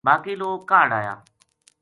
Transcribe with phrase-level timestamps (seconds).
[0.07, 1.15] باقی لوک کاہڈ آیا